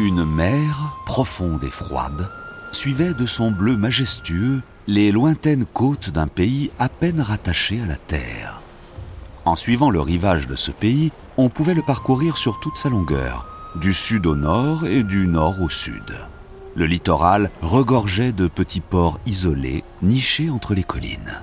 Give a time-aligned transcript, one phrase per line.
[0.00, 2.30] Une mer, profonde et froide,
[2.70, 7.96] suivait de son bleu majestueux les lointaines côtes d'un pays à peine rattaché à la
[7.96, 8.62] terre.
[9.44, 13.44] En suivant le rivage de ce pays, on pouvait le parcourir sur toute sa longueur,
[13.74, 16.14] du sud au nord et du nord au sud.
[16.76, 21.42] Le littoral regorgeait de petits ports isolés, nichés entre les collines.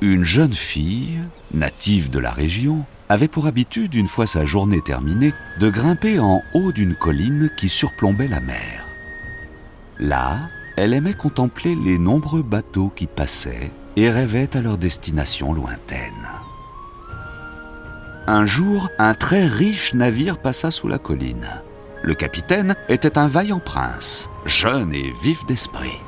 [0.00, 1.20] Une jeune fille,
[1.54, 6.42] native de la région, avait pour habitude, une fois sa journée terminée, de grimper en
[6.54, 8.84] haut d'une colline qui surplombait la mer.
[9.98, 10.38] Là,
[10.76, 16.28] elle aimait contempler les nombreux bateaux qui passaient et rêvait à leur destination lointaine.
[18.26, 21.48] Un jour, un très riche navire passa sous la colline.
[22.02, 25.98] Le capitaine était un vaillant prince, jeune et vif d'esprit.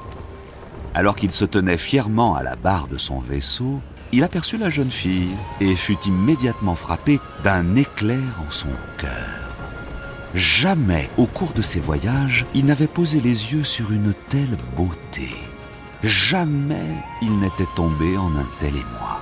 [0.95, 3.81] Alors qu'il se tenait fièrement à la barre de son vaisseau,
[4.13, 9.41] il aperçut la jeune fille et fut immédiatement frappé d'un éclair en son cœur.
[10.35, 15.29] Jamais, au cours de ses voyages, il n'avait posé les yeux sur une telle beauté.
[16.05, 19.21] Jamais il n'était tombé en un tel émoi.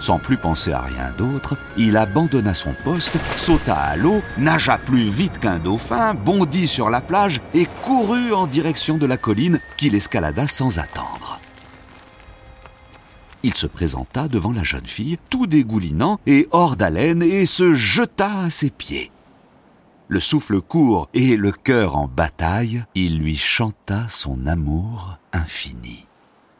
[0.00, 5.08] Sans plus penser à rien d'autre, il abandonna son poste, sauta à l'eau, nagea plus
[5.08, 9.94] vite qu'un dauphin, bondit sur la plage et courut en direction de la colline qu'il
[9.94, 11.41] escalada sans attendre.
[13.42, 18.40] Il se présenta devant la jeune fille, tout dégoulinant et hors d'haleine, et se jeta
[18.40, 19.10] à ses pieds
[20.12, 26.04] le souffle court et le cœur en bataille, il lui chanta son amour infini.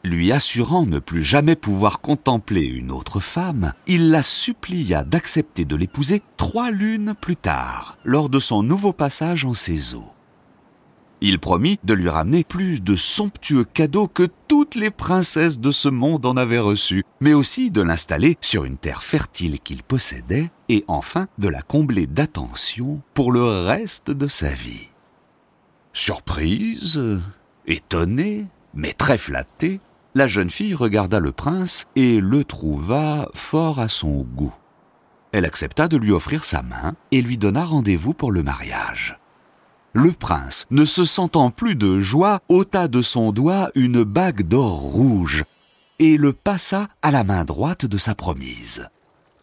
[0.02, 5.76] Lui assurant ne plus jamais pouvoir contempler une autre femme, il la supplia d'accepter de
[5.76, 10.14] l'épouser trois lunes plus tard, lors de son nouveau passage en ses eaux.
[11.24, 15.88] Il promit de lui ramener plus de somptueux cadeaux que toutes les princesses de ce
[15.88, 20.84] monde en avaient reçus, mais aussi de l'installer sur une terre fertile qu'il possédait et
[20.88, 24.88] enfin de la combler d'attention pour le reste de sa vie.
[25.92, 27.00] Surprise,
[27.68, 29.78] étonnée, mais très flattée,
[30.16, 34.56] la jeune fille regarda le prince et le trouva fort à son goût.
[35.30, 39.21] Elle accepta de lui offrir sa main et lui donna rendez-vous pour le mariage.
[39.94, 44.78] Le prince, ne se sentant plus de joie, ôta de son doigt une bague d'or
[44.78, 45.44] rouge
[45.98, 48.88] et le passa à la main droite de sa promise.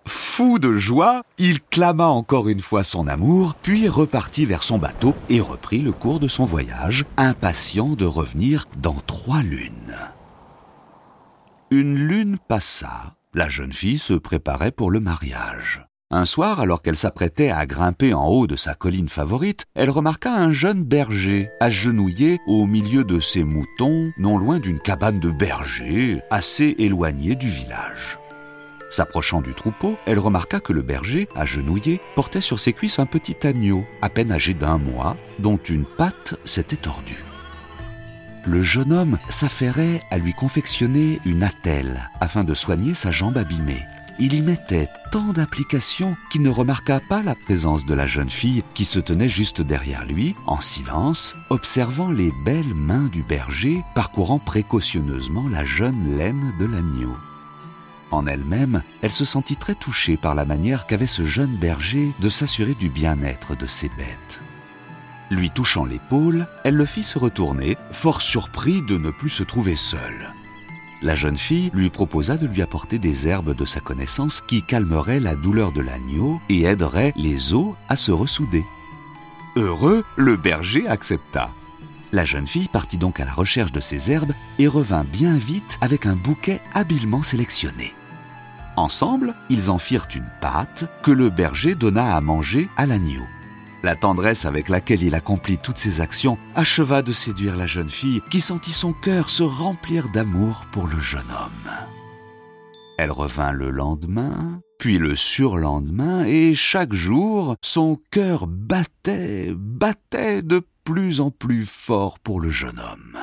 [0.06, 5.14] Fou de joie, il clama encore une fois son amour, puis repartit vers son bateau
[5.30, 9.96] et reprit le cours de son voyage, impatient de revenir dans trois lunes.
[11.70, 15.89] Une lune passa, la jeune fille se préparait pour le mariage.
[16.12, 20.34] Un soir, alors qu'elle s'apprêtait à grimper en haut de sa colline favorite, elle remarqua
[20.34, 26.24] un jeune berger, agenouillé au milieu de ses moutons, non loin d'une cabane de berger,
[26.32, 28.18] assez éloignée du village.
[28.90, 33.46] S'approchant du troupeau, elle remarqua que le berger, agenouillé, portait sur ses cuisses un petit
[33.46, 37.24] agneau, à peine âgé d'un mois, dont une patte s'était tordue.
[38.48, 43.86] Le jeune homme s'affairait à lui confectionner une attelle afin de soigner sa jambe abîmée
[44.20, 48.64] il y mettait tant d'applications qu'il ne remarqua pas la présence de la jeune fille
[48.74, 54.40] qui se tenait juste derrière lui, en silence, observant les belles mains du berger parcourant
[54.40, 57.16] précautionneusement la jeune laine de l'agneau.
[58.12, 62.30] En elle-même, elle se sentit très touchée par la manière qu'avait ce jeune berger de
[62.30, 64.42] s'assurer du bien-être de ses bêtes.
[65.32, 69.76] Lui touchant l'épaule, elle le fit se retourner, fort surpris de ne plus se trouver
[69.76, 70.34] seul.
[71.02, 75.22] La jeune fille lui proposa de lui apporter des herbes de sa connaissance qui calmeraient
[75.22, 78.66] la douleur de l'agneau et aideraient les os à se ressouder.
[79.56, 81.52] Heureux, le berger accepta.
[82.12, 85.78] La jeune fille partit donc à la recherche de ces herbes et revint bien vite
[85.80, 87.94] avec un bouquet habilement sélectionné.
[88.76, 93.24] Ensemble, ils en firent une pâte que le berger donna à manger à l'agneau.
[93.82, 98.22] La tendresse avec laquelle il accomplit toutes ses actions acheva de séduire la jeune fille
[98.30, 101.72] qui sentit son cœur se remplir d'amour pour le jeune homme.
[102.98, 110.62] Elle revint le lendemain, puis le surlendemain, et chaque jour, son cœur battait, battait de
[110.84, 113.18] plus en plus fort pour le jeune homme.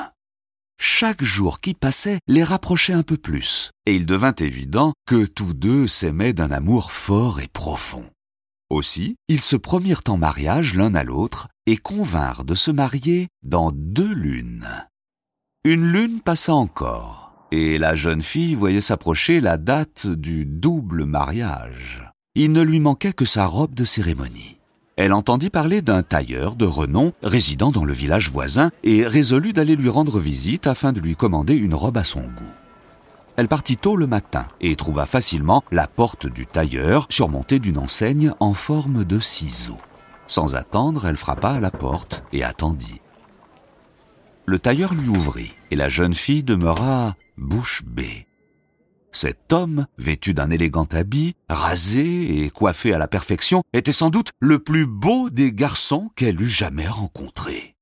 [0.79, 5.52] Chaque jour qui passait les rapprochait un peu plus, et il devint évident que tous
[5.52, 8.05] deux s'aimaient d'un amour fort et profond.
[8.71, 13.71] Aussi, ils se promirent en mariage l'un à l'autre et convinrent de se marier dans
[13.73, 14.67] deux lunes.
[15.65, 22.11] Une lune passa encore, et la jeune fille voyait s'approcher la date du double mariage.
[22.35, 24.59] Il ne lui manquait que sa robe de cérémonie.
[24.97, 29.77] Elle entendit parler d'un tailleur de renom résidant dans le village voisin et résolut d'aller
[29.77, 32.56] lui rendre visite afin de lui commander une robe à son goût.
[33.37, 38.33] Elle partit tôt le matin et trouva facilement la porte du tailleur surmontée d'une enseigne
[38.41, 39.77] en forme de ciseau.
[40.27, 43.00] Sans attendre, elle frappa à la porte et attendit.
[44.47, 48.27] Le tailleur lui ouvrit, et la jeune fille demeura bouche bée.
[49.12, 54.31] Cet homme, vêtu d'un élégant habit, rasé et coiffé à la perfection, était sans doute
[54.41, 57.75] le plus beau des garçons qu'elle eût jamais rencontré.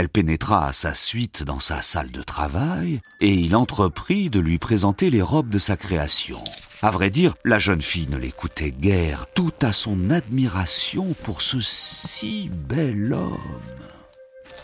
[0.00, 4.56] Elle pénétra à sa suite dans sa salle de travail, et il entreprit de lui
[4.56, 6.42] présenter les robes de sa création.
[6.80, 11.58] À vrai dire, la jeune fille ne l'écoutait guère, tout à son admiration pour ce
[11.60, 13.36] si bel homme.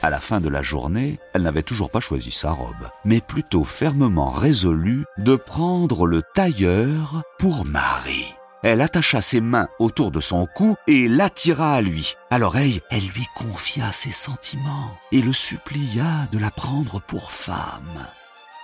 [0.00, 3.64] À la fin de la journée, elle n'avait toujours pas choisi sa robe, mais plutôt
[3.64, 8.35] fermement résolue de prendre le tailleur pour mari.
[8.62, 12.14] Elle attacha ses mains autour de son cou et l'attira à lui.
[12.31, 18.06] À l'oreille, elle lui confia ses sentiments et le supplia de la prendre pour femme.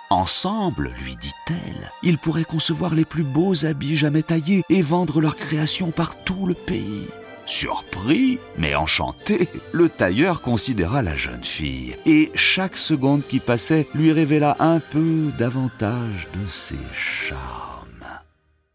[0.09, 5.35] Ensemble, lui dit-elle, ils pourraient concevoir les plus beaux habits jamais taillés et vendre leur
[5.35, 7.07] création par tout le pays.
[7.45, 14.11] Surpris, mais enchanté, le tailleur considéra la jeune fille, et chaque seconde qui passait lui
[14.11, 17.72] révéla un peu davantage de ses charmes.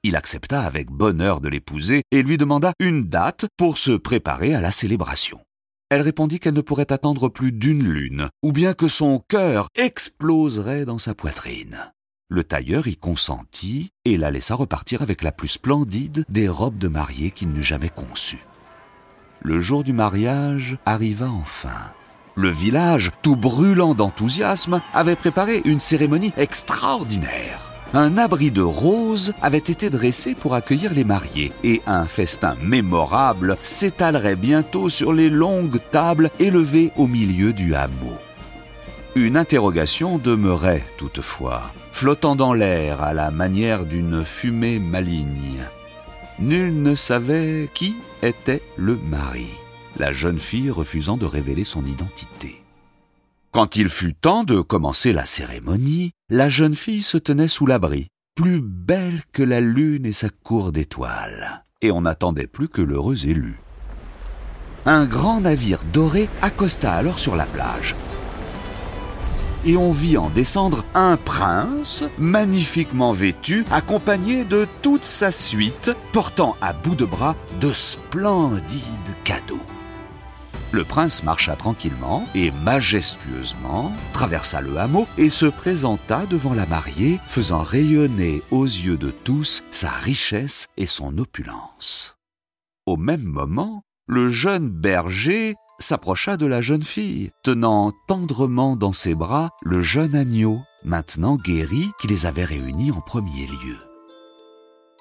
[0.05, 4.61] Il accepta avec bonheur de l'épouser et lui demanda une date pour se préparer à
[4.61, 5.41] la célébration.
[5.91, 10.85] Elle répondit qu'elle ne pourrait attendre plus d'une lune, ou bien que son cœur exploserait
[10.85, 11.93] dans sa poitrine.
[12.29, 16.89] Le tailleur y consentit et la laissa repartir avec la plus splendide des robes de
[16.89, 18.45] mariée qu'il n'eût jamais conçues.
[19.41, 21.93] Le jour du mariage arriva enfin.
[22.37, 27.68] Le village, tout brûlant d'enthousiasme, avait préparé une cérémonie extraordinaire.
[27.95, 33.57] Un abri de roses avait été dressé pour accueillir les mariés et un festin mémorable
[33.63, 38.19] s'étalerait bientôt sur les longues tables élevées au milieu du hameau.
[39.15, 41.63] Une interrogation demeurait toutefois,
[41.93, 45.63] flottant dans l'air à la manière d'une fumée maligne.
[46.41, 49.49] Nul ne savait qui était le mari,
[49.99, 52.61] la jeune fille refusant de révéler son identité.
[53.51, 58.09] Quand il fut temps de commencer la cérémonie, la jeune fille se tenait sous l'abri,
[58.35, 63.27] plus belle que la lune et sa cour d'étoiles, et on n'attendait plus que l'heureux
[63.27, 63.59] élu.
[64.85, 67.97] Un grand navire doré accosta alors sur la plage,
[69.65, 76.55] et on vit en descendre un prince, magnifiquement vêtu, accompagné de toute sa suite, portant
[76.61, 78.83] à bout de bras de splendides
[79.25, 79.65] cadeaux.
[80.71, 87.21] Le prince marcha tranquillement et majestueusement, traversa le hameau et se présenta devant la mariée,
[87.27, 92.19] faisant rayonner aux yeux de tous sa richesse et son opulence.
[92.85, 99.15] Au même moment, le jeune berger s'approcha de la jeune fille, tenant tendrement dans ses
[99.15, 103.88] bras le jeune agneau, maintenant guéri, qui les avait réunis en premier lieu.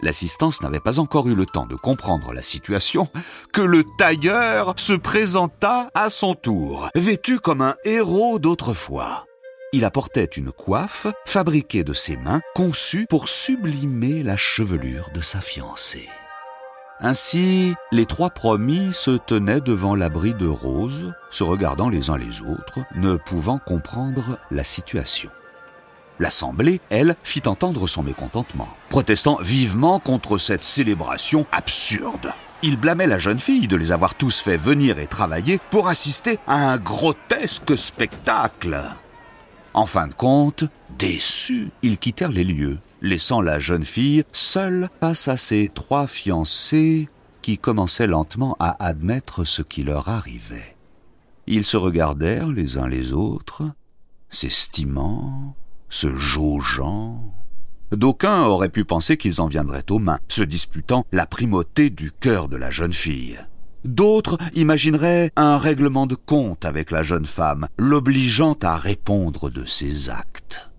[0.01, 3.09] L'assistance n'avait pas encore eu le temps de comprendre la situation
[3.51, 9.25] que le tailleur se présenta à son tour, vêtu comme un héros d'autrefois.
[9.73, 15.41] Il apportait une coiffe fabriquée de ses mains, conçue pour sublimer la chevelure de sa
[15.41, 16.07] fiancée.
[16.99, 22.41] Ainsi, les trois promis se tenaient devant l'abri de roses, se regardant les uns les
[22.41, 25.29] autres, ne pouvant comprendre la situation.
[26.19, 32.33] L'Assemblée, elle, fit entendre son mécontentement, protestant vivement contre cette célébration absurde.
[32.63, 36.39] Il blâmait la jeune fille de les avoir tous fait venir et travailler pour assister
[36.47, 38.81] à un grotesque spectacle.
[39.75, 40.63] En fin de compte,
[40.97, 47.09] déçus, ils quittèrent les lieux, laissant la jeune fille seule face à ses trois fiancés
[47.43, 50.75] qui commençaient lentement à admettre ce qui leur arrivait.
[51.45, 53.63] Ils se regardèrent les uns les autres,
[54.29, 55.55] s'estimant,
[55.89, 57.33] se jaugeant.
[57.91, 62.49] D'aucuns auraient pu penser qu'ils en viendraient aux mains, se disputant la primauté du cœur
[62.49, 63.39] de la jeune fille.
[63.85, 70.09] D'autres imagineraient un règlement de compte avec la jeune femme, l'obligeant à répondre de ses
[70.09, 70.69] actes.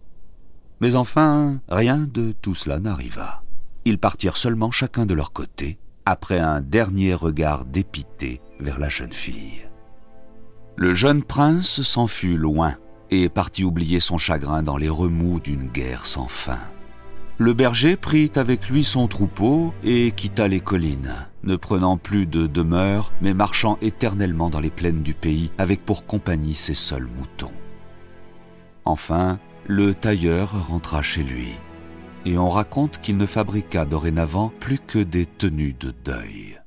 [0.80, 3.42] Mais enfin, rien de tout cela n'arriva.
[3.84, 9.12] Ils partirent seulement chacun de leur côté, après un dernier regard dépité vers la jeune
[9.12, 9.66] fille.
[10.76, 12.76] Le jeune prince s'en fut loin,
[13.10, 16.60] et partit oublier son chagrin dans les remous d'une guerre sans fin.
[17.40, 22.48] Le berger prit avec lui son troupeau et quitta les collines, ne prenant plus de
[22.48, 27.52] demeure, mais marchant éternellement dans les plaines du pays avec pour compagnie ses seuls moutons.
[28.84, 29.38] Enfin,
[29.68, 31.52] le tailleur rentra chez lui,
[32.24, 36.57] et on raconte qu'il ne fabriqua dorénavant plus que des tenues de deuil.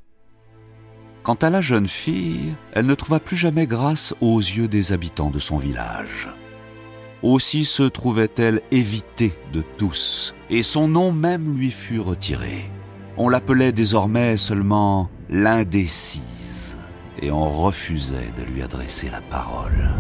[1.23, 5.29] Quant à la jeune fille, elle ne trouva plus jamais grâce aux yeux des habitants
[5.29, 6.29] de son village.
[7.21, 12.71] Aussi se trouvait-elle évitée de tous, et son nom même lui fut retiré.
[13.17, 16.77] On l'appelait désormais seulement l'indécise,
[17.21, 19.91] et on refusait de lui adresser la parole.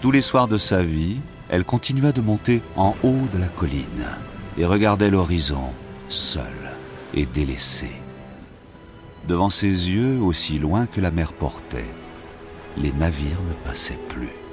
[0.00, 1.18] Tous les soirs de sa vie,
[1.50, 4.06] elle continua de monter en haut de la colline,
[4.56, 5.70] et regardait l'horizon,
[6.08, 6.72] seule
[7.12, 8.00] et délaissée.
[9.28, 11.92] Devant ses yeux, aussi loin que la mer portait,
[12.76, 14.45] les navires ne passaient plus.